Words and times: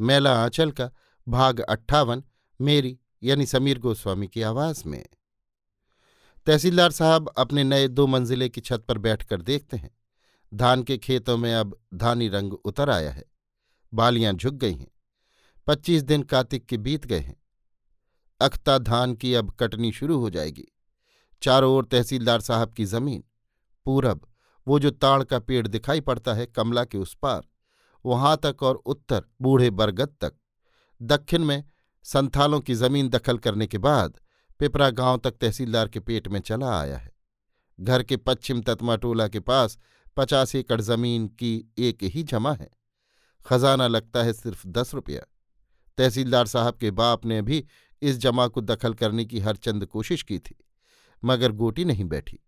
मैला 0.00 0.44
आंचल 0.44 0.70
का 0.70 0.90
भाग 1.28 1.60
अट्ठावन, 1.60 2.24
मेरी 2.60 2.98
यानी 3.22 3.46
समीर 3.46 3.78
गोस्वामी 3.78 4.28
की 4.28 4.42
आवाज़ 4.42 4.88
में। 4.88 5.06
तहसीलदार 6.46 6.90
साहब 6.90 7.28
अपने 7.38 7.64
नए 7.64 7.88
दो 7.88 8.06
मंजिले 8.06 8.48
की 8.48 8.60
छत 8.60 8.84
पर 8.88 8.98
बैठकर 8.98 9.42
देखते 9.42 9.76
हैं। 9.76 9.98
धान 10.54 10.82
के 10.82 10.98
खेतों 10.98 11.36
में 11.36 11.54
अब 11.54 11.80
धानी 11.94 12.28
रंग 12.28 12.52
उतर 12.52 12.90
आया 12.90 13.10
है। 13.10 13.24
बालियाँ 13.94 14.32
झुक 14.32 14.54
गई 14.54 14.74
हैं। 14.74 14.90
पच्चीस 15.66 16.02
दिन 16.02 16.22
कार्तिक 16.22 16.66
के 16.66 16.76
बीत 16.76 17.06
गए 17.06 17.18
हैं। 17.18 17.36
अख्ता 18.40 18.78
धान 18.78 19.14
की 19.14 19.34
अब 19.34 19.50
कटनी 19.50 19.92
शुरू 19.92 20.18
हो 20.18 20.30
जाएगी। 20.30 20.64
चारों 21.42 21.74
ओर 21.74 21.84
तहसीलदार 21.84 22.40
साहब 22.40 22.72
की 22.72 22.84
ज़मीन, 22.84 23.24
पूरब, 23.84 24.26
वो 24.68 24.78
जो 24.78 24.90
ताड़ 24.90 25.24
का 25.24 25.38
पेड़ 25.38 25.68
दिखाई 25.68 26.00
पड़ता 26.00 26.34
है 26.34 26.46
कमला 26.46 26.84
के 26.84 26.98
उस 26.98 27.14
पार। 27.14 27.42
वहाँ 28.08 28.36
तक 28.42 28.62
और 28.62 28.76
उत्तर 28.76 29.24
बूढ़े 29.42 29.70
बरगद 29.70 30.14
तक। 30.20 30.34
दक्षिण 31.00 31.44
में 31.44 31.64
संथालों 32.04 32.60
की 32.60 32.74
ज़मीन 32.74 33.08
दखल 33.08 33.38
करने 33.38 33.66
के 33.66 33.78
बाद 33.78 34.18
पिपरा 34.60 34.90
गाँव 34.90 35.18
तक 35.18 35.30
तहसीलदार 35.30 35.88
के 35.88 36.00
पेट 36.00 36.28
में 36.28 36.40
चला 36.40 36.78
आया 36.80 36.96
है। 36.98 37.10
घर 37.78 38.02
के 38.02 38.16
पश्चिम 38.16 38.60
तत्मा 38.62 38.96
टोला 38.96 39.28
के 39.28 39.40
पास 39.40 39.78
पचास 40.16 40.54
एकड़ 40.54 40.80
ज़मीन 40.80 41.26
की 41.28 41.52
एक 41.78 42.02
ही 42.04 42.22
जमा 42.22 42.52
है। 42.52 42.70
खजाना 43.46 43.86
लगता 43.86 44.22
है 44.22 44.32
सिर्फ़ 44.32 44.66
दस 44.68 44.94
रुपया। 44.94 45.20
तहसीलदार 45.98 46.46
साहब 46.46 46.76
के 46.76 46.90
बाप 46.90 47.26
ने 47.26 47.40
भी 47.42 47.64
इस 48.02 48.18
जमा 48.18 48.46
को 48.48 48.60
दखल 48.60 48.94
करने 48.94 49.24
की 49.24 49.40
हर 49.40 49.56
चंद 49.56 49.86
कोशिश 49.86 50.22
की 50.22 50.38
थी, 50.38 50.54
मगर 51.22 51.52
गोटी 51.52 51.84
नहीं 51.84 52.04
बैठी। 52.04 52.38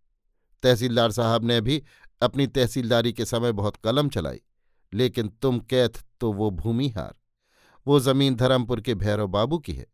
तहसीलदार 0.63 1.11
साहब 1.11 1.45
ने 1.45 1.61
भी 1.61 1.83
अपनी 2.23 2.47
तहसीलदारी 2.47 3.13
के 3.13 3.25
समय 3.25 3.53
बहुत 3.53 3.77
कलम 3.77 4.09
चलाई। 4.09 4.41
लेकिन 4.95 5.29
तुम 5.29 5.61
कैथ 5.61 6.05
तो 6.21 6.33
वो 6.33 6.51
भूमिहार। 6.51 7.15
वो 7.87 8.01
ज़मीन 8.01 8.35
धर्मपुर 8.35 8.81
के 8.81 8.95
भैरव 8.95 9.27
बाबू 9.27 9.59
की 9.59 9.73
है। 9.73 9.87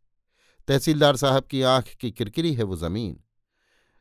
तहसीलदार 0.67 1.15
साहब 1.15 1.43
की 1.43 1.61
आँख 1.61 1.87
की 1.87 2.11
किरकिरी 2.11 2.53
है 2.53 2.63
वो 2.63 2.75
ज़मीन। 2.75 3.23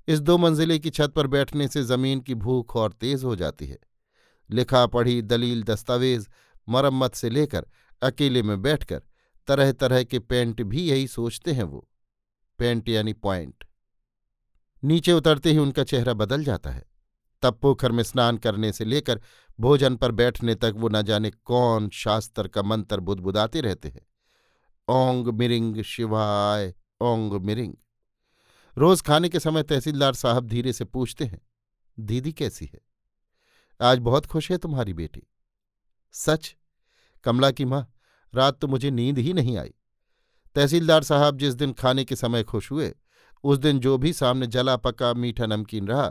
इस 0.08 0.20
दो 0.20 0.38
मंजिले 0.38 0.78
की 0.78 0.90
छत 0.90 1.12
पर 1.16 1.26
बैठने 1.26 1.68
से 1.68 1.82
ज़मीन 1.82 2.20
की 2.20 2.34
भूख 2.34 2.76
और 2.76 2.92
तेज 2.92 3.24
हो 3.24 3.36
जाती 3.36 3.66
है। 3.66 3.78
लिखा 4.50 4.86
पढ़ी 4.86 5.22
दलील 5.22 5.62
दस्तावेज़ 5.62 6.28
मरम्मत 6.68 7.14
से 7.14 7.30
लेकर 7.30 7.66
अकेले 8.02 8.42
में 8.42 8.62
बैठकर 8.62 9.02
तरह 9.46 9.72
तरह 9.72 10.04
के 10.04 10.18
पेंट 10.18 10.62
भी 10.62 10.82
यही 10.82 11.06
सोचते 11.06 11.52
हैं 11.52 11.62
वो। 11.62 11.88
पेंट 12.58 12.88
यानी 12.88 13.12
पॉइंट। 13.12 13.64
नीचे 14.84 15.12
उतरते 15.12 15.50
ही 15.50 15.58
उनका 15.58 15.84
चेहरा 15.84 16.14
बदल 16.14 16.44
जाता 16.44 16.70
है। 16.70 16.84
तब 17.42 17.58
पोखर 17.62 17.92
में 17.92 18.02
स्नान 18.02 18.36
करने 18.36 18.72
से 18.72 18.84
लेकर 18.84 19.20
भोजन 19.60 19.96
पर 19.96 20.12
बैठने 20.12 20.54
तक 20.54 20.72
वो 20.76 20.88
न 20.88 21.02
जाने 21.02 21.30
कौन 21.30 21.88
शास्त्र 21.88 22.48
का 22.48 22.62
मंत्र 22.62 23.00
बुदबुदाते 23.00 23.60
रहते 23.60 23.88
हैं। 23.88 24.06
ओंग 24.88 25.28
मिरिंग 25.28 25.82
शिवाय, 25.82 26.74
ओंग 27.00 27.32
मिरिंग। 27.32 27.74
रोज 28.76 29.02
खाने 29.02 29.28
के 29.28 29.40
समय 29.40 29.62
तहसीलदार 29.62 30.14
साहब 30.14 30.46
धीरे 30.46 30.72
से 30.72 30.84
पूछते 30.84 31.24
हैं, 31.24 31.40
दीदी 31.98 32.32
कैसी 32.32 32.66
है? 32.66 32.80
आज 33.80 33.98
बहुत 33.98 34.26
खुश 34.26 34.50
है 34.50 34.58
तुम्हारी 34.58 34.92
बेटी। 34.92 35.22
सच? 36.12 36.56
कमला 37.24 37.50
की 37.50 37.64
माँ, 37.64 37.92
रात 38.34 38.60
तो 38.60 38.66
मुझे 38.66 38.90
नींद 38.90 39.18
ही 39.18 39.32
नहीं 39.32 39.56
आई। 39.58 39.74
तहसीलदार 40.54 41.02
साहब 41.02 41.38
जिस 41.38 41.54
दिन 41.54 41.72
खाने 41.72 42.04
के 42.04 42.16
समय 42.16 42.42
खुश 42.42 42.70
हुए, 42.70 42.94
उस 43.44 43.58
दिन 43.58 43.78
जो 43.78 43.98
भी 43.98 44.12
सामने 44.12 44.46
जला 44.46 44.76
पका 44.76 45.12
मीठा 45.14 45.46
नमकीन 45.46 45.88
रहा 45.88 46.10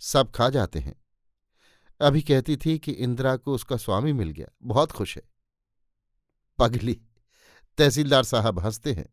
सब 0.00 0.30
खा 0.30 0.48
जाते 0.48 0.78
हैं। 0.78 0.94
अभी 2.00 2.22
कहती 2.22 2.56
थी 2.56 2.78
कि 2.78 2.92
इंदिरा 2.92 3.36
को 3.36 3.54
उसका 3.54 3.76
स्वामी 3.76 4.12
मिल 4.12 4.30
गया, 4.30 4.48
बहुत 4.62 4.92
खुश 4.92 5.16
है। 5.16 5.22
पगली, 6.58 7.00
तहसीलदार 7.78 8.24
साहब 8.24 8.58
हँसते 8.58 8.92
हैं। 8.92 9.08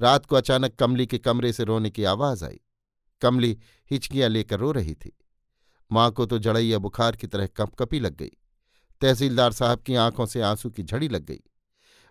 रात 0.00 0.26
को 0.26 0.36
अचानक 0.36 0.74
कमली 0.74 1.06
के 1.06 1.18
कमरे 1.18 1.52
से 1.52 1.64
रोने 1.64 1.90
की 1.90 2.04
आवाज़ 2.04 2.44
आई। 2.44 2.60
कमली 3.22 3.58
हिचकियाँ 3.90 4.28
लेकर 4.28 4.58
रो 4.58 4.72
रही 4.72 4.94
थी। 4.94 5.18
माँ 5.92 6.10
को 6.10 6.26
तो 6.26 6.38
जड़ैया 6.38 6.78
बुखार 6.78 7.16
की 7.16 7.26
तरह 7.26 7.46
कपकपी 7.46 8.00
लग 8.00 8.16
गई। 8.16 8.30
तहसीलदार 9.00 9.52
साहब 9.52 9.80
की 9.80 9.94
आँखों 9.94 10.26
से 10.26 10.40
आँसू 10.40 10.70
की 10.70 10.82
झड़ी 10.82 11.08
लग 11.08 11.24
गई। 11.24 11.40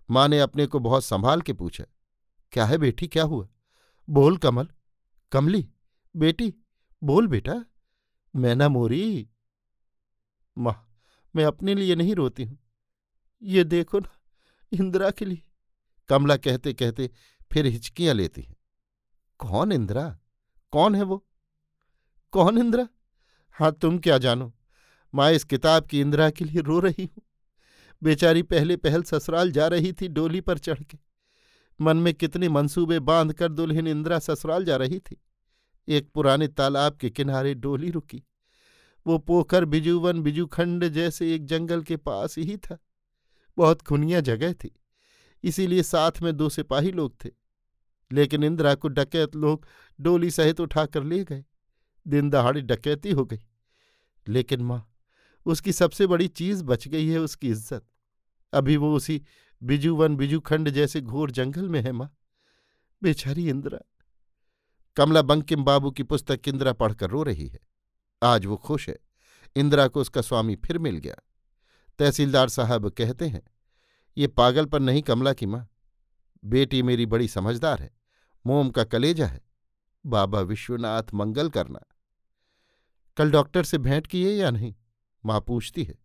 माँ 0.10 0.28
ने 0.28 0.40
अपने 0.40 0.66
को 0.66 0.80
बहुत 0.80 1.04
संभाल 1.04 1.42
के 1.42 1.54
पूछा, 1.54 1.84
क्या 2.52 2.66
है 2.66 2.78
बेटी, 2.78 3.08
क्या 3.08 3.24
हुआ? 3.24 3.48
बोल 4.10 4.38
कमल, 4.38 4.68
कमली, 5.32 5.68
बेटी, 6.16 6.54
बोल 7.04 7.28
बेटा। 7.28 7.66
मैना 8.36 8.70
मोरी। 8.70 9.30
माँ, 10.58 10.90
मैं 11.36 11.46
अपने 11.46 11.76
लिए 11.76 11.96
नहीं 11.96 12.16
रोती 12.16 12.44
हूँ। 12.44 12.58
ये 13.44 13.64
देखो 13.64 14.00
ना, 14.00 14.20
इंदिरा 14.74 15.12
के 15.12 15.26
लिए। 15.26 15.42
कमला 16.10 16.38
कहते 16.38 16.74
कहते 16.74 17.12
फिर 17.52 17.66
हिचकियाँ 17.66 18.16
लेती 18.16 18.42
हैं। 18.42 18.56
कौन 19.40 19.72
इंदिरा? 19.72 20.20
कौन 20.72 20.96
है 20.96 21.04
वो? 21.04 21.28
कौन 22.32 22.58
इंदिरा? 22.58 22.88
हाँ 23.52 23.72
तुम 23.72 24.00
क्या 24.00 24.18
जानो? 24.18 24.54
माँ, 25.16 25.32
इस 25.32 25.44
किताब 25.44 25.86
की 25.86 26.02
इंदिरा 26.02 26.30
के 26.30 26.46
लिए 26.46 26.62
रो 26.62 26.80
रही 26.80 27.04
हूँ। 27.04 27.24
बेचारी 28.04 28.44
पहले 28.44 28.78
पहल 28.78 29.04
ससुराल 29.04 29.52
जा 29.52 29.68
रही 29.68 29.94
थी 29.94 30.08
डोली 30.08 30.42
पर 30.42 30.58
चढ़ 30.58 30.84
के। 30.84 30.98
मन 31.82 31.98
में 31.98 32.14
कितने 32.14 32.50
मंसूबे 32.50 33.00
बाँध 33.00 33.34
कर 33.34 33.52
दुल्हन 33.52 33.88
इंदिरा 33.88 34.20
ससुराल 34.20 34.66
जा 34.66 34.76
रही 34.76 35.00
थी। 35.00 35.22
एक 35.88 36.10
पुराने 36.14 36.48
तालाब 36.48 36.96
के 36.96 37.10
किनारे 37.10 37.54
डोली 37.54 37.90
रुकी। 37.92 38.24
वो 39.06 39.18
पोखर 39.18 39.66
बिजुवन 39.66 40.22
बिजुखंड 40.22 40.88
जैसे 40.88 41.36
एक 41.36 41.46
जंगल 41.46 41.82
के 41.82 41.98
पास 41.98 42.38
ही 42.38 42.58
था। 42.58 42.78
बहुत 43.58 43.82
खुनिया 43.82 44.20
जगह 44.20 44.54
थी, 44.54 44.72
इसीलिए 45.44 45.84
साथ 45.84 46.22
में 46.22 46.38
दो 46.38 46.50
सिपाही 46.50 46.92
लोग 46.92 47.16
थे। 47.26 47.30
लेकिन 48.12 48.44
इंदिरा 48.44 48.76
को 48.76 48.88
डकैत 48.88 49.36
लोग 49.36 49.68
डोली 50.02 50.32
सहित 50.32 50.60
उठाकर 50.60 51.04
ले 51.04 51.24
गए। 51.24 51.44
दिन 52.08 52.30
दहाड़ी 52.30 52.62
डकैती 52.62 53.12
हो 53.12 53.26
गई। 53.26 53.40
लेकिन 54.28 54.62
माँ, 54.62 54.94
उसकी 55.46 55.72
सबसे 55.72 56.08
बड़ी 56.08 56.28
चीज़ 56.28 56.64
बच 56.64 56.88
गई 56.88 57.08
है 57.08 57.20
उसकी 57.20 57.50
इज़्ज़त। 57.50 57.86
अभी 58.54 58.78
वो 58.78 58.94
उसी 58.96 59.22
बिजुवन 59.64 60.16
बिजुखंड 60.16 60.70
जैसे 60.70 61.02
घोर 61.02 61.32
जंगल 61.32 61.70
में 61.70 61.82
है 61.82 61.92
माँ। 61.92 62.10
बेचारी 63.04 63.50
इंदिरा। 63.50 63.80
कमला 64.98 65.22
बंकिम 65.22 65.64
बाबू 65.64 65.92
की 65.92 66.04
पुस्तक 66.04 66.42
इंदिरा 66.48 66.74
पढ़कर 66.74 67.10
रो 67.10 67.24
रही 67.24 67.48
है। 67.48 67.60
आज 68.24 68.46
वो 68.46 68.58
खुश 68.58 68.90
है। 68.90 68.98
इंदिरा 69.56 69.88
को 69.88 70.02
उसका 70.02 70.22
स्वामी 70.22 70.56
फिर 70.56 70.78
मिल 70.78 70.98
गया। 70.98 71.16
तहसीलदार 72.00 72.50
साहब 72.50 72.90
कहते 72.90 73.28
हैं, 73.28 73.44
ये 74.18 74.28
पागल 74.28 74.66
पर 74.66 74.80
नहीं 74.80 75.02
कमला 75.02 75.34
की 75.34 75.46
माँ। 75.46 75.70
बेटी 76.46 76.84
मेरी 76.84 77.06
बड़ी 77.06 77.28
समझदार 77.28 77.82
है। 77.82 77.92
मोम 78.48 78.70
का 78.70 78.84
कलेजा 78.84 79.28
है। 79.28 79.42
बाबा 80.06 80.40
विश्वनाथ 80.40 81.04
मंगल 81.14 81.50
करना। 81.50 81.80
कल 83.18 83.32
डॉक्टर 83.32 83.64
से 83.64 83.78
भेंट 83.78 84.08
किए 84.08 84.32
या 84.32 84.52
नहीं? 84.52 84.76
माँ 85.26 85.42
पूछती 85.42 85.84
है। 85.84 85.96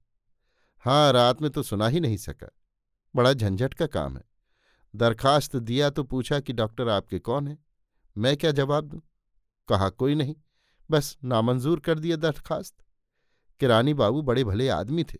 हाँ 0.79 1.12
रात 1.12 1.43
में 1.43 1.50
तो 1.50 1.62
सुना 1.62 1.89
ही 1.89 2.00
नहीं 2.00 2.17
सका। 2.17 2.50
बड़ा 3.17 3.33
झंझट 3.33 3.75
का 3.75 3.87
काम 3.87 4.17
है। 4.17 4.25
दरखास्त 4.97 5.56
दिया 5.56 5.91
तो 5.91 6.05
पूछा 6.05 6.41
कि 6.41 6.53
डॉक्टर 6.53 6.89
आपके 6.89 7.19
कौन 7.19 7.49
है? 7.49 7.72
मैं 8.17 8.37
क्या 8.37 8.50
जवाब 8.50 8.85
दूँ? 8.85 9.00
कहा, 9.69 9.88
कोई 9.88 10.14
नहीं, 10.14 10.35
बस 10.91 11.17
नामंजूर 11.25 11.81
कर 11.81 11.99
दिया 11.99 12.17
दरखास्त। 12.17 12.75
किरानी 13.61 13.94
बाबू 13.94 14.23
बड़े 14.23 14.44
भले 14.44 14.69
आदमी 14.69 15.05
थे। 15.05 15.19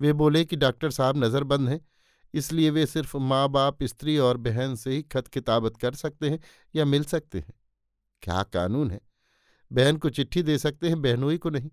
वे 0.00 0.12
बोले 0.12 0.44
कि 0.44 0.56
डॉक्टर 0.56 0.90
साहब 0.90 1.24
नज़रबंद 1.24 1.68
हैं, 1.68 1.80
इसलिए 2.34 2.70
वे 2.70 2.86
सिर्फ़ 2.86 3.16
माँ 3.16 3.48
बाप 3.48 3.82
स्त्री 3.82 4.18
और 4.18 4.36
बहन 4.36 4.74
से 4.76 4.90
ही 4.90 5.02
खत 5.02 5.28
किताबत 5.28 5.76
कर 5.76 5.94
सकते 5.94 6.30
हैं 6.30 6.40
या 6.74 6.84
मिल 6.84 7.04
सकते 7.04 7.38
हैं। 7.38 7.52
क्या 8.22 8.42
कानून 8.42 8.90
है? 8.90 9.00
बहन 9.72 9.96
को 9.96 10.10
चिट्ठी 10.10 10.42
दे 10.42 10.58
सकते 10.58 10.88
हैं 10.88 11.02
बहनोई 11.02 11.38
को 11.38 11.50
नहीं। 11.50 11.70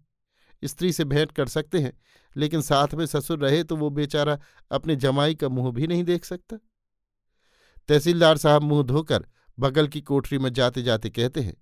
स्त्री 0.63 0.92
से 0.94 1.04
भेंट 1.04 1.31
कर 1.31 1.48
सकते 1.48 1.80
हैं, 1.80 1.94
लेकिन 2.36 2.62
साथ 2.62 2.94
में 2.94 3.06
ससुर 3.06 3.40
रहे 3.40 3.63
तो 3.63 3.75
वो 3.75 3.90
बेचारा 3.90 4.38
अपने 4.72 4.95
जमाई 4.95 5.36
का 5.36 5.50
मुँह 5.50 5.72
भी 5.72 5.88
नहीं 5.88 6.04
देख 6.04 6.25
सकता। 6.25 6.57
तहसीलदार 7.90 8.38
साहब 8.38 8.62
मुँह 8.62 8.84
धोकर 8.84 9.25
बगल 9.60 9.88
की 9.88 10.02
कोठरी 10.02 10.38
में 10.38 10.52
जाते 10.54 10.82
जाते 10.84 11.10
कहते 11.10 11.42
हैं, 11.42 11.56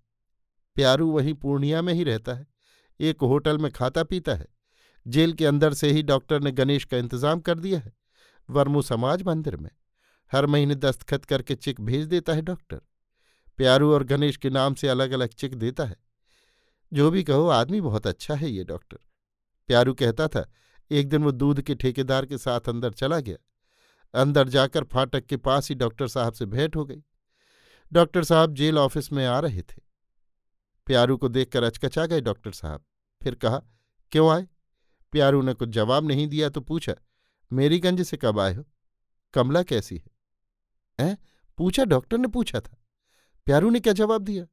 प्यारू 0.78 1.10
वहीं 1.12 1.34
पूर्णिया 1.34 1.82
में 1.82 1.94
ही 1.94 2.04
रहता 2.04 2.34
है, 2.34 2.48
एक 3.00 3.22
होटल 3.24 3.58
में 3.58 3.72
खाता 3.72 4.04
पीता 4.04 4.34
है, 4.34 4.48
जेल 5.06 5.34
के 5.34 5.46
अंदर 5.46 5.74
से 5.74 5.92
ही 5.92 6.04
डॉक्टर 6.04 6.42
ने 6.42 6.52
गणेश 6.52 6.86
का 6.86 6.98
इंतज़ाम 6.98 7.40
कर 7.40 7.60
दिया 7.60 7.80
है, 7.80 7.94
वर्मू 8.50 8.82
समाज 8.82 9.24
मंदिर 9.24 9.56
में, 9.58 9.70
हर 10.32 10.46
महीने 10.46 10.76
दस्तखत 10.76 11.26
करके 11.26 11.56
चिक 11.56 11.82
भेज 11.82 12.06
देता 12.08 12.34
है 12.34 12.42
डॉक्टर, 12.42 12.82
प्यारू 13.60 13.92
और 13.94 14.04
गणेश 14.04 14.38
के 14.38 14.50
नाम 14.50 14.74
से 14.74 14.88
अलग 14.88 15.12
अलग 15.12 15.30
चिक 15.30 15.56
देता 15.56 15.86
है, 15.86 15.96
जो 16.92 17.10
भी 17.12 17.24
कहो 17.24 17.48
आदमी 17.50 17.82
बहुत 17.82 18.08
अच्छा 18.08 18.36
है 18.36 18.50
ये 18.50 18.64
डॉक्टर। 18.64 18.98
प्यारू 19.70 19.94
कहता 19.94 20.28
था, 20.28 20.46
एक 20.92 21.10
दिन 21.10 21.24
वो 21.24 21.32
दूध 21.32 21.62
के 21.62 21.76
ठेकेदार 21.76 22.26
के 22.26 22.38
साथ 22.38 22.70
अंदर 22.70 22.92
चला 22.94 23.20
गया, 23.20 23.38
अंदर 24.14 24.50
जाकर 24.50 24.84
फाटक 24.84 25.26
के 25.26 25.38
पास 25.38 25.70
ही 25.70 25.76
डॉक्टर 25.76 26.08
साहब 26.08 26.34
से 26.34 26.46
भेंट 26.46 26.76
हो 26.76 26.86
गई 26.86 27.04
डॉक्टर 27.94 28.24
साहब 28.24 28.54
जेल 28.54 28.78
ऑफ़िस 28.78 29.12
में 29.12 29.26
आ 29.26 29.40
रहे 29.40 29.62
थे। 29.62 29.82
प्यारू 30.86 31.18
को 31.18 31.28
देखकर 31.28 31.64
अचकचा 31.64 32.06
गए 32.06 32.22
डॉक्टर 32.22 32.52
साहब। 32.52 32.86
फिर 33.24 33.36
कहा, 33.36 33.62
क्यों 34.12 34.30
आए? 34.32 34.48
प्यारू 35.12 35.42
ने 35.42 35.54
कुछ 35.54 35.70
जवाब 35.70 36.08
नहीं 36.08 36.28
दिया 36.28 36.50
तो 36.50 36.62
पूछा, 36.62 36.94
मेरीगंज 37.54 38.02
से 38.02 38.18
कब 38.18 38.40
आए 38.40 38.54
हो? 38.54 38.66
कमला 39.34 39.64
कैसी 39.64 39.98
है? 39.98 40.12
ऐ? 41.00 41.16
पूछा, 41.58 41.86
डॉक्टर 41.86 42.18
ने 42.18 42.28
पूछा 42.28 42.60
था। 42.60 42.78
प्यारू 43.46 43.70
ने 43.70 43.80
क्या 43.80 43.94
जवाब 43.94 44.22
दिया? 44.22 44.46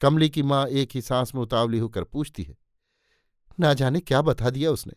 कमली 0.00 0.30
की 0.30 0.42
माँ 0.42 0.66
एक 0.66 0.88
ही 0.94 1.02
सांस 1.02 1.34
में 1.34 1.42
उतावली 1.42 1.78
होकर 1.78 2.04
पूछती 2.04 2.42
है। 2.42 2.56
ना 3.60 3.74
जाने 3.74 4.00
क्या 4.00 4.22
बता 4.22 4.50
दिया 4.50 4.70
उसने? 4.70 4.94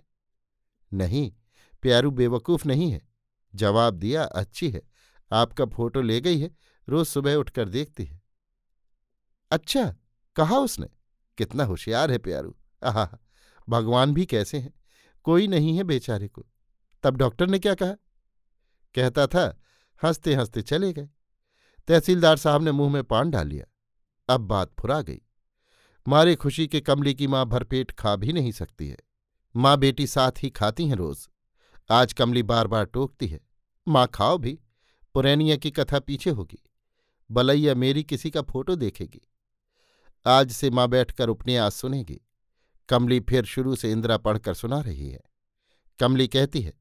नहीं, 0.94 1.32
प्यारू 1.82 2.12
बेवकूफ़ 2.12 2.68
नहीं 2.68 2.92
है। 2.92 3.08
जवाब 3.56 3.94
दिया, 3.94 4.24
अच्छी 4.24 4.70
है। 4.70 4.82
आपका 5.32 5.66
फ़ोटो 5.66 6.02
ले 6.02 6.22
गई 6.22 6.40
है? 6.40 6.52
रोज 6.90 7.08
सुबह 7.08 7.36
उठकर 7.36 7.70
देखती 7.70 8.06
है। 8.06 8.22
अच्छा 9.52 9.96
कहा 10.36 10.58
उसने? 10.58 10.88
कितना 11.38 11.64
होशियार 11.64 12.12
है 12.12 12.18
प्यारू। 12.18 12.56
आह, 12.84 13.18
भगवान 13.70 14.14
भी 14.14 14.26
कैसे 14.26 14.60
हैं? 14.60 14.74
कोई 15.24 15.48
नहीं 15.48 15.78
है 15.78 15.84
बेचारे 15.84 16.28
को। 16.28 16.46
तब 17.04 17.18
डॉक्टर 17.18 17.48
ने 17.48 17.60
क्या 17.60 17.74
कहा? 17.74 17.92
कहता 18.96 19.28
था 19.28 19.60
हँसते 20.04 20.36
हँसते 20.36 20.62
चले 20.62 20.94
गए। 20.94 21.10
तहसीलदार 21.88 22.38
साहब 22.38 22.62
ने 22.62 22.72
मुँह 22.72 22.94
में 22.94 23.04
पान 23.04 23.30
डाल 23.30 23.48
लिया। 23.48 23.66
अब 24.34 24.42
बात 24.42 24.74
फुरा 24.80 25.02
गई। 25.02 25.22
मारे 26.08 26.36
खुशी 26.36 26.68
के 26.68 26.82
कमली 26.82 27.14
की 27.14 27.28
माँ 27.28 27.46
भरपेट 27.46 27.92
खा 27.92 28.16
भी 28.16 28.34
नहीं 28.34 28.52
सकती 28.52 28.88
है। 28.88 28.98
माँ 29.56 29.78
बेटी 29.78 30.08
साथ 30.08 30.32
ही 30.44 30.50
खाती 30.50 30.88
हैं 30.88 30.96
रोज। 30.96 31.30
आज 31.92 32.14
कमली 32.14 32.44
बार 32.44 32.68
बार 32.68 32.86
टोकती 32.86 33.28
है। 33.28 33.40
माँ 33.88 34.08
खाओ 34.08 34.38
भी। 34.38 34.60
पुरैनिया 35.14 35.56
की 35.56 35.72
कथा 35.72 36.00
पीछे 36.00 36.30
होगी। 36.30 36.64
बलैया 37.30 37.76
मेरी 37.76 38.04
किसी 38.04 38.30
का 38.32 38.42
फ़ोटो 38.42 38.76
देखेगी। 38.76 39.22
आज 40.26 40.52
से 40.52 40.70
माँ 40.70 40.88
बैठकर 40.88 41.30
उपन्यास 41.30 41.76
सुनेगी। 41.76 42.20
कमली 42.90 43.20
फिर 43.20 43.46
शुरू 43.46 43.76
से 43.76 43.92
इंदिरा 43.92 44.18
पढ़कर 44.18 44.54
सुना 44.54 44.80
रही 44.80 45.10
है। 45.10 45.20
कमली 46.00 46.28
कहती 46.28 46.62
है, 46.62 46.74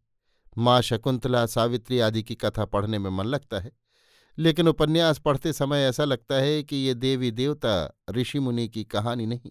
माँ 0.58 0.80
शकुंतला, 0.82 1.44
सावित्री 1.46 2.00
आदि 2.00 2.22
की 2.22 2.34
कथा 2.34 2.64
पढ़ने 2.64 2.98
में 2.98 3.10
मन 3.10 3.24
लगता 3.24 3.60
है, 3.60 3.72
लेकिन 4.38 4.68
उपन्यास 4.68 5.18
पढ़ते 5.18 5.52
समय 5.52 5.84
ऐसा 5.84 6.04
लगता 6.04 6.34
है 6.34 6.62
कि 6.62 6.76
ये 6.76 6.94
देवी 6.94 7.30
देवता 7.30 7.96
ऋषि 8.10 8.38
मुनि 8.38 8.68
की 8.68 8.84
कहानी 8.84 9.26
नहीं, 9.26 9.50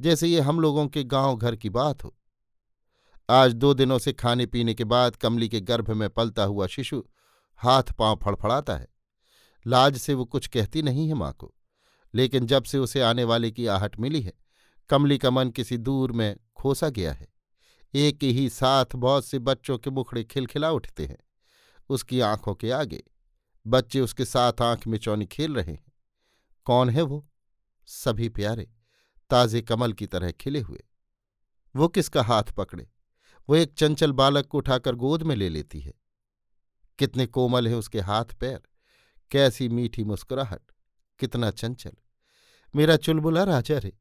जैसे 0.00 0.28
ये 0.28 0.40
हम 0.40 0.60
लोगों 0.60 0.86
के 0.88 1.04
गाँव 1.04 1.36
घर 1.36 1.56
की 1.56 1.70
बात 1.70 2.04
हो। 2.04 2.14
आज 3.28 3.52
दो 3.54 3.74
दिनों 3.74 3.98
से 3.98 4.12
खाने 4.12 4.46
पीने 4.46 4.74
के 4.74 4.84
बाद 4.84 5.16
कमली 5.16 5.48
के 5.48 5.60
गर्भ 5.60 5.90
में 5.90 6.08
पलता 6.10 6.44
हुआ 6.44 6.66
शिशु 6.66 7.04
हाथ 7.60 7.92
पाँव 7.98 8.18
फड़फड़ाता 8.22 8.76
है। 8.76 8.91
लाज 9.66 9.96
से 9.96 10.14
वो 10.14 10.24
कुछ 10.24 10.46
कहती 10.46 10.82
नहीं 10.82 11.08
है 11.08 11.14
माँ 11.14 11.32
को। 11.32 11.54
लेकिन 12.14 12.46
जब 12.46 12.62
से 12.62 12.78
उसे 12.78 13.00
आने 13.00 13.24
वाले 13.24 13.50
की 13.50 13.66
आहट 13.66 14.00
मिली 14.00 14.22
है, 14.22 14.32
कमली 14.88 15.18
का 15.18 15.30
मन 15.30 15.50
किसी 15.50 15.76
दूर 15.76 16.12
में 16.12 16.36
खोसा 16.56 16.88
गया 16.88 17.12
है। 17.12 17.28
एक 17.94 18.22
ही 18.22 18.50
साथ 18.50 18.86
बहुत 18.94 19.24
से 19.24 19.38
बच्चों 19.38 19.78
के 19.78 19.90
मुखड़े 19.90 20.24
खिलखिला 20.24 20.70
उठते 20.70 21.06
हैं। 21.06 21.18
उसकी 21.88 22.20
आँखों 22.20 22.54
के 22.54 22.70
आगे 22.70 23.02
बच्चे 23.66 24.00
उसके 24.00 24.24
साथ 24.24 24.52
आँख 24.62 24.86
में 24.86 24.98
चौनी 24.98 25.26
खेल 25.26 25.54
रहे 25.54 25.72
हैं। 25.72 25.92
कौन 26.64 26.90
है 26.90 27.02
वो? 27.02 27.28
सभी 27.86 28.28
प्यारे, 28.28 28.72
ताजे 29.30 29.62
कमल 29.62 29.92
की 29.92 30.06
तरह 30.06 30.30
खिले 30.30 30.60
हुए। 30.60 30.84
वो 31.76 31.88
किसका 31.88 32.22
हाथ 32.22 32.42
पकड़े? 32.42 32.90
वो 33.48 33.56
एक 33.56 33.74
चंचल 33.74 34.12
बालक 34.12 34.46
को 34.46 34.58
उठाकर 34.58 34.94
गोद 34.94 35.22
में 35.22 35.36
ले 35.36 35.48
लेती 35.48 35.80
है। 35.80 35.92
कितने 36.98 37.26
कोमल 37.26 37.68
हैं 37.68 37.74
उसके 37.74 38.00
हाथ 38.00 38.24
पैर। 38.24 38.62
कैसी 39.32 39.68
मीठी 39.68 40.04
मुस्कुराहट, 40.04 40.60
कितना 41.18 41.50
चंचल। 41.50 41.92
मेरा 42.76 42.96
चुलबुला 42.96 43.44
राजा 43.44 43.78
रे, 43.78 43.98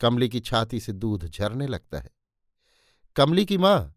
कमली 0.00 0.28
की 0.28 0.40
छाती 0.40 0.80
से 0.80 0.92
दूध 0.92 1.28
झरने 1.30 1.66
लगता 1.66 1.98
है। 1.98 2.10
कमली 3.16 3.44
की 3.44 3.58
माँ, 3.58 3.96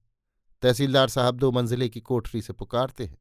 तहसीलदार 0.62 1.08
साहब 1.08 1.36
दो 1.36 1.52
मंजिले 1.52 1.90
की 1.90 2.00
कोठरी 2.00 2.42
से 2.42 2.54
पुकारते 2.54 3.06
हैं। 3.06 3.18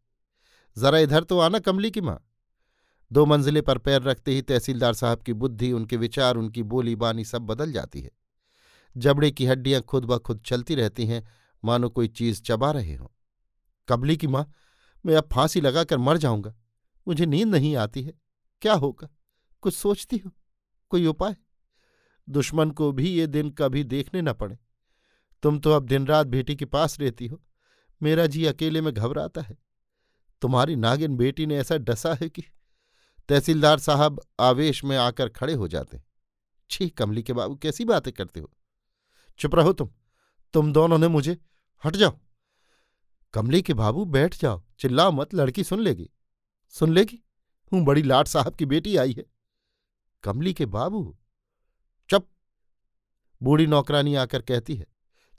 जरा 0.79 0.99
इधर 0.99 1.25
तो 1.25 1.39
आना 1.39 1.59
कमली 1.59 1.91
की 1.91 2.01
माँ। 2.01 2.29
दो 3.13 3.27
मंजिले 3.27 3.61
पर 3.61 3.79
पैर 3.79 4.03
रखते 4.03 4.31
ही 4.31 4.43
तहसीलदार 4.43 4.95
साहब 4.95 5.23
की 5.23 5.33
बुद्धि, 5.33 5.73
उनके 5.73 5.97
विचार, 5.97 6.37
उनकी 6.37 6.63
बोली 6.63 6.97
बानी 6.97 7.25
सब 7.25 7.43
बदल 7.43 7.73
जाती 7.73 8.01
है। 8.01 8.11
जबड़े 8.97 9.31
की 9.31 9.47
हड्डियाँ 9.47 9.83
खुद 9.83 10.05
ब 10.05 10.19
खुद 10.19 10.43
चलती 10.47 10.75
रहती 10.75 11.07
हैं, 11.07 11.29
मानो 11.65 11.89
कोई 11.89 12.09
चीज़ 12.09 12.43
चबा 12.43 12.71
रहे 12.71 12.95
हों। 12.95 13.09
कमली 13.89 14.17
की 14.17 14.27
माँ, 14.27 14.53
मैं 15.07 15.17
अब 15.17 15.29
फांसी 15.33 15.61
लगाकर 15.61 15.99
मर 15.99 16.17
जाऊँगा। 16.17 16.55
मुझे 17.09 17.27
नींद 17.27 17.49
नहीं 17.49 17.77
आती 17.77 18.03
है। 18.03 18.13
क्या 18.61 18.75
होगा? 18.75 19.09
कुछ 19.61 19.75
सोचती 19.75 20.19
हो? 20.19 20.31
कोई 20.91 21.07
उपाय? 21.07 21.37
दुश्मन 22.29 22.71
को 22.71 22.93
भी 22.93 23.11
ये 23.11 23.27
दिन 23.27 23.51
कभी 23.51 23.85
देखने 23.85 24.23
न 24.23 24.33
पड़े। 24.33 24.59
तुम 25.43 25.59
तो 25.59 25.73
अब 25.73 25.87
दिन 25.87 26.07
रात 26.07 26.27
बेटी 26.27 26.57
के 26.57 26.65
पास 26.65 27.01
रहती 27.01 27.27
हो। 27.27 27.43
मेरा 28.03 28.27
जी 28.27 28.45
अकेले 28.45 28.81
में 28.81 28.95
घबराता 28.95 29.41
है। 29.41 29.59
तुम्हारी 30.43 30.77
नागिन 30.77 31.17
बेटी 31.17 31.47
ने 31.47 31.57
ऐसा 31.57 31.77
डसा 31.77 32.15
है 32.15 32.29
कि 32.29 32.43
तहसीलदार 33.29 33.79
साहब 33.79 34.23
आवेश 34.41 34.85
में 34.85 34.97
आकर 34.97 35.29
खड़े 35.29 35.53
हो 35.53 35.69
जाते 35.69 36.03
छी, 36.71 36.89
कमली 36.89 37.23
के 37.23 37.33
बाबू, 37.33 37.55
कैसी 37.55 37.85
बातें 37.85 38.13
करते 38.13 38.41
हो? 38.41 38.51
चुप 39.39 39.55
रहो 39.55 39.73
तुम। 39.73 39.91
तुम 40.53 40.73
दोनों 40.73 40.99
ने 40.99 41.09
मुझे 41.09 41.39
हट 41.85 41.97
जाओ। 41.97 42.19
कमली 43.35 43.63
के 43.63 43.75
बाबू 43.75 44.05
बैठ 44.05 44.39
जाओ। 44.39 44.63
चिल्लाओ 44.79 45.13
मत, 45.13 45.35
लड़की 45.35 45.65
सुन 45.65 45.81
लेगी। 45.81 46.11
सुन 46.75 46.93
लेगी, 46.93 47.23
हूँ 47.73 47.85
बड़ी 47.85 48.03
लाट 48.03 48.29
साहब 48.29 48.55
की 48.55 48.67
बेटी 48.67 48.97
आई 48.97 49.13
है। 49.13 49.25
कमली 50.25 50.53
के 50.55 50.67
बाबू? 50.67 51.17
चप। 52.11 52.29
बूढ़ी 53.41 53.67
नौकरानी 53.67 54.15
आकर 54.15 54.43
कहती 54.43 54.77
है, 54.77 54.87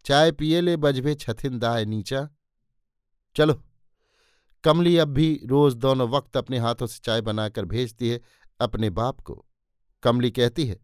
चाय 0.05 0.31
पिए 0.31 0.61
ले 0.61 0.75
बजभे 0.77 1.15
छथिन 1.15 1.59
दाय 1.59 1.85
नीचा। 1.85 2.27
चलो। 3.35 3.61
कमली 4.63 4.97
अब 4.97 5.07
भी 5.07 5.39
रोज 5.45 5.73
दोनों 5.75 6.07
वक्त 6.09 6.37
अपने 6.37 6.57
हाथों 6.57 6.87
से 6.87 6.99
चाय 7.03 7.21
बनाकर 7.21 7.65
भेजती 7.65 8.09
है 8.09 8.19
अपने 8.59 8.89
बाप 8.89 9.19
को। 9.21 9.45
कमली 10.03 10.31
कहती 10.31 10.65
है, 10.65 10.79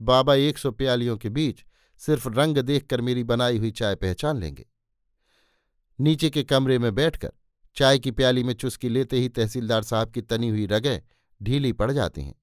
बाबा 0.00 0.34
एक 0.34 0.58
सौ 0.58 0.70
प्यालियों 0.72 1.16
के 1.16 1.28
बीच 1.28 1.64
सिर्फ़ 2.00 2.28
रंग 2.28 2.58
देखकर 2.58 3.00
मेरी 3.00 3.24
बनाई 3.24 3.58
हुई 3.58 3.70
चाय 3.70 3.94
पहचान 3.94 4.40
लेंगे। 4.40 4.66
नीचे 5.98 6.30
के 6.30 6.42
कमरे 6.42 6.78
में 6.78 6.94
बैठकर 6.94 7.32
चाय 7.76 7.98
की 7.98 8.10
प्याली 8.10 8.42
में 8.44 8.54
चुस्की 8.54 8.88
लेते 8.88 9.16
ही 9.16 9.28
तहसीलदार 9.28 9.82
साहब 9.82 10.10
की 10.10 10.22
तनी 10.22 10.48
हुई 10.48 10.66
रगें 10.66 11.00
ढीली 11.40 11.72
पड़ 11.72 11.90
जाती 11.92 12.22
हैं। 12.22 12.34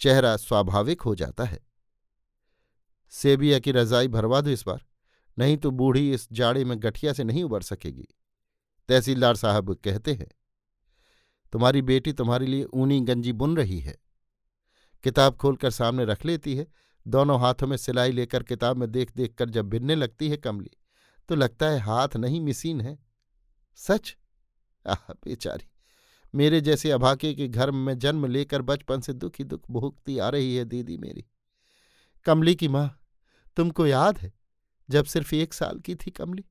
चेहरा 0.00 0.36
स्वाभाविक 0.36 1.00
हो 1.00 1.14
जाता 1.14 1.44
है। 1.44 1.60
सेबिया 3.12 3.58
की 3.58 3.72
रजाई 3.72 4.08
भरवा 4.08 4.40
दो 4.40 4.50
इस 4.50 4.64
बार, 4.66 4.84
नहीं 5.36 5.56
तो 5.56 5.70
बूढ़ी 5.70 6.12
इस 6.12 6.28
जाड़े 6.32 6.64
में 6.64 6.78
गठिया 6.82 7.12
से 7.12 7.24
नहीं 7.24 7.44
उबर 7.44 7.62
सकेगी। 7.62 8.08
तहसीलदार 8.88 9.36
साहब 9.36 9.74
कहते 9.74 10.14
हैं, 10.14 10.28
तुम्हारी 11.52 11.82
बेटी 11.82 12.12
तुम्हारे 12.12 12.46
लिए 12.46 12.64
ऊनी 12.64 13.00
गंजी 13.00 13.32
बुन 13.32 13.56
रही 13.56 13.80
है। 13.80 13.96
किताब 15.04 15.36
खोलकर 15.36 15.70
सामने 15.70 16.04
रख 16.04 16.24
लेती 16.24 16.56
है, 16.56 16.66
दोनों 17.06 17.40
हाथों 17.40 17.66
में 17.66 17.76
सिलाई 17.76 18.12
लेकर 18.12 18.42
किताब 18.42 18.76
में 18.76 18.90
देख 18.90 19.12
देख 19.16 19.34
कर 19.34 19.50
जब 19.50 19.64
बिनने 19.64 19.94
लगती 19.94 20.28
है 20.28 20.36
कमली 20.36 20.70
तो 21.28 21.34
लगता 21.34 21.66
है 21.66 21.78
हाथ 21.78 22.16
नहीं 22.16 22.40
मिसीन 22.40 22.80
है। 22.80 22.98
सच? 23.78 24.16
आह, 24.86 25.12
बेचारी। 25.12 25.68
मेरे 26.34 26.60
जैसे 26.60 26.90
अभाके 26.90 27.34
के 27.34 27.48
घर 27.48 27.70
में 27.70 27.98
जन्म 27.98 28.26
लेकर 28.26 28.62
बचपन 28.62 29.00
से 29.00 29.12
दुखी 29.12 29.44
दुख 29.44 29.62
भोगती 29.70 30.18
आ 30.18 30.28
रही 30.28 30.56
है 30.56 30.64
दीदी 30.64 30.96
मेरी। 30.96 31.24
कमली 32.24 32.54
की 32.54 32.68
माँ, 32.68 33.00
तुमको 33.56 33.86
याद 33.86 34.18
है 34.18 34.32
जब 34.90 35.04
सिर्फ़ 35.04 35.34
एक 35.34 35.54
साल 35.54 35.78
की 35.78 35.94
थी 35.94 36.10
कमली? 36.10 36.44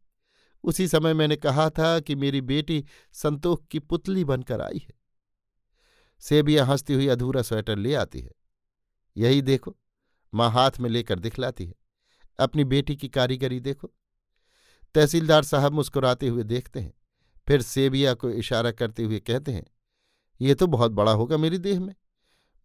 उसी 0.63 0.88
समय 0.88 1.13
मैंने 1.13 1.36
कहा 1.36 1.69
था 1.69 2.00
कि 2.00 2.15
मेरी 2.15 2.41
बेटी 2.41 2.86
संतोख 3.13 3.67
की 3.67 3.79
पुतली 3.79 4.24
बनकर 4.24 4.62
आई 4.62 4.77
है। 4.77 4.93
सेबिया 6.19 6.65
हंसती 6.65 6.93
हुई 6.93 7.07
अधूरा 7.07 7.41
स्वेटर 7.41 7.75
ले 7.77 7.93
आती 7.96 8.19
है। 8.22 8.31
यही 9.17 9.41
देखो, 9.41 9.77
माँ 10.34 10.51
हाथ 10.51 10.72
में 10.79 10.89
लेकर 10.89 11.19
दिखलाती 11.19 11.65
है। 11.65 11.75
अपनी 12.39 12.63
बेटी 12.63 12.96
की 12.96 13.10
कारीगरी 13.10 13.60
देखो। 13.60 13.93
तहसीलदार 14.96 15.43
साहब 15.43 15.72
मुस्कुराते 15.72 16.27
हुए 16.27 16.43
देखते 16.43 16.79
हैं। 16.79 16.93
फिर 17.48 17.62
सेबिया 17.62 18.13
को 18.13 18.30
इशारा 18.30 18.72
करते 18.72 19.04
हुए 19.04 19.20
कहते 19.20 19.51
हैं, 19.51 19.66
ये 20.42 20.56
तो 20.56 20.68
बहुत 20.68 20.92
बड़ा 20.92 21.12
होगा 21.12 21.38
मेरी 21.38 21.58
देह 21.58 21.80
में। 21.80 21.96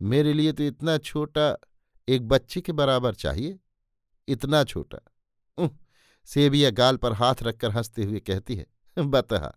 मेरे 0.01 0.33
लिए 0.33 0.53
तो 0.53 0.63
इतना 0.63 0.97
छोटा 0.99 1.57
एक 2.09 2.29
बच्चे 2.29 2.61
के 2.61 2.73
बराबर 2.73 3.15
चाहिए। 3.15 3.59
इतना 4.29 4.65
छोटा। 4.65 4.99
सेबिया 6.25 6.71
गाल 6.71 6.97
पर 6.97 7.13
हाथ 7.13 7.43
रखकर 7.43 7.71
हँसते 7.71 8.05
हुए 8.05 8.21
कहती 8.21 8.57
है, 8.57 8.67
बतहा 8.97 9.53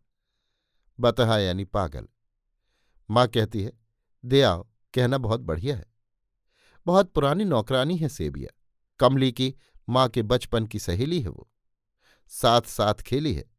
बतहा 0.99 1.37
यानी 1.37 1.63
पागल। 1.65 2.07
माँ 3.09 3.27
कहती 3.27 3.63
है, 3.63 3.71
दे 4.23 4.41
आओ, 4.41 4.67
कहना 4.93 5.17
बहुत 5.17 5.41
बढ़िया 5.41 5.75
है। 5.77 5.85
बहुत 6.85 7.11
पुरानी 7.11 7.43
नौकरानी 7.43 7.97
है 7.97 8.09
सेबिया। 8.09 8.49
कमली 8.99 9.31
की 9.31 9.53
माँ 9.89 10.07
के 10.09 10.21
बचपन 10.21 10.65
की 10.65 10.79
सहेली 10.79 11.21
है 11.21 11.29
वो। 11.29 11.49
साथ 12.31 12.61
साथ 12.61 13.01
खेली 13.01 13.33
है। 13.33 13.54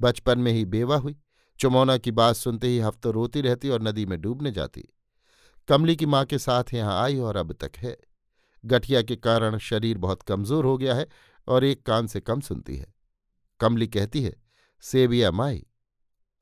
बचपन 0.00 0.38
में 0.38 0.52
ही 0.52 0.64
बेवा 0.64 0.96
हुई। 0.96 1.16
चुमौना 1.60 1.96
की 1.98 2.10
बात 2.10 2.36
सुनते 2.36 2.68
ही 2.68 2.78
हफ्तों 2.78 3.12
रोती 3.12 3.40
रहती 3.40 3.68
और 3.68 3.82
नदी 3.82 4.06
में 4.06 4.20
डूबने 4.20 4.50
जाती। 4.52 4.84
कमली 5.68 5.96
की 5.96 6.06
माँ 6.06 6.24
के 6.24 6.38
साथ 6.38 6.74
यहाँ 6.74 7.02
आई 7.02 7.18
और 7.18 7.36
अब 7.36 7.52
तक 7.52 7.76
है। 7.76 7.96
गठिया 8.64 9.02
के 9.02 9.16
कारण 9.16 9.58
शरीर 9.58 9.98
बहुत 9.98 10.22
कमज़ोर 10.22 10.64
हो 10.64 10.76
गया 10.78 10.94
है 10.94 11.06
और 11.48 11.64
एक 11.64 11.82
कान 11.82 12.06
से 12.06 12.20
कम 12.20 12.40
सुनती 12.40 12.76
है। 12.76 12.94
कमली 13.60 13.86
कहती 13.86 14.22
है 14.22 14.34
सेबिया 14.80 15.30
माई 15.30 15.64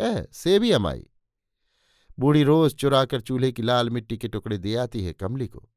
ए 0.00 0.26
सेबिया 0.32 0.78
माई। 0.78 1.06
बूढ़ी 2.18 2.42
रोज 2.42 2.74
चुराकर 2.74 3.20
चूल्हे 3.20 3.52
की 3.52 3.62
लाल 3.62 3.90
मिट्टी 3.90 4.16
के 4.16 4.28
टुकड़े 4.28 4.58
दे 4.58 4.74
आती 4.74 5.04
है 5.04 5.12
कमली 5.12 5.46
को। 5.46 5.68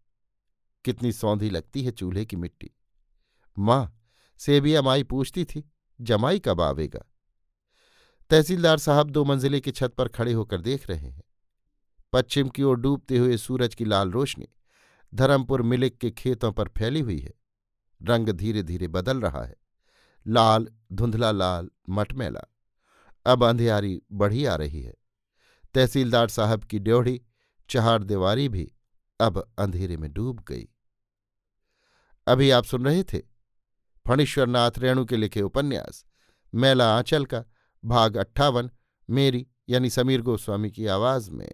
कितनी 0.85 1.11
सौंधी 1.11 1.49
लगती 1.49 1.83
है 1.83 1.91
चूल्हे 1.91 2.25
की 2.25 2.35
मिट्टी। 2.35 2.71
माँ 3.57 3.93
सेबिया 4.39 4.81
माई 4.81 5.03
पूछती 5.03 5.45
थी, 5.45 5.63
जमाई 5.99 6.39
कब 6.39 6.61
आवेगा? 6.61 7.03
तहसीलदार 8.29 8.77
साहब 8.77 9.09
दो 9.09 9.23
मंजिले 9.25 9.59
की 9.59 9.71
छत 9.71 9.93
पर 9.97 10.07
खड़े 10.07 10.33
होकर 10.33 10.61
देख 10.61 10.89
रहे 10.89 11.09
हैं। 11.09 11.23
पश्चिम 12.13 12.49
की 12.49 12.63
ओर 12.63 12.79
डूबते 12.79 13.17
हुए 13.17 13.37
सूरज 13.37 13.75
की 13.75 13.85
लाल 13.85 14.11
रोशनी 14.11 14.47
धर्मपुर 15.13 15.61
मिलिक 15.61 15.97
के 15.97 16.11
खेतों 16.11 16.51
पर 16.51 16.67
फैली 16.67 16.99
हुई 16.99 17.19
है। 17.19 17.33
रंग 18.01 18.29
धीरे 18.29 18.63
धीरे 18.63 18.87
बदल 18.87 19.21
रहा 19.21 19.43
है। 19.43 19.55
लाल, 20.27 20.67
धुंधला 20.93 21.31
लाल, 21.31 21.69
मटमैला। 21.89 22.41
अब 23.25 23.43
अंधियारी 23.43 24.01
बढ़ी 24.11 24.45
आ 24.45 24.55
रही 24.55 24.81
है। 24.81 24.93
तहसीलदार 25.73 26.27
साहब 26.27 26.63
की 26.63 26.79
ड्योढ़ी 26.79 27.21
चहार 27.69 28.03
दीवारी 28.03 28.49
भी 28.49 28.71
अब 29.19 29.53
अंधेरे 29.59 29.97
में 29.97 30.13
डूब 30.13 30.43
गई। 30.47 30.67
अभी 32.27 32.49
आप 32.49 32.63
सुन 32.63 32.85
रहे 32.85 33.03
थे 33.03 33.19
फणीश्वरनाथ 34.07 34.71
रेणु 34.77 35.05
के 35.05 35.17
लिखे 35.17 35.41
उपन्यास, 35.41 36.05
मैला 36.55 36.97
आंचल 36.97 37.25
का 37.25 37.43
भाग 37.87 38.17
अट्ठावन 38.17 38.69
मेरी 39.09 39.47
यानी 39.69 39.89
समीर 39.89 40.21
गोस्वामी 40.21 40.71
की 40.71 40.87
आवाज़ 40.87 41.31
में। 41.31 41.51